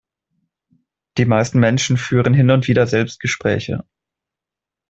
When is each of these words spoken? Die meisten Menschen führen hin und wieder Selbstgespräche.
Die 1.19 1.25
meisten 1.25 1.59
Menschen 1.59 1.95
führen 1.95 2.33
hin 2.33 2.49
und 2.49 2.67
wieder 2.67 2.87
Selbstgespräche. 2.87 3.83